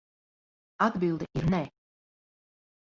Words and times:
Atbilde 0.87 1.29
ir 1.41 1.47
nē. 1.55 1.63